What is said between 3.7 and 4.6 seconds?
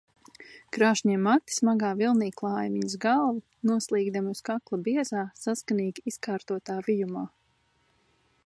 noslīgdami uz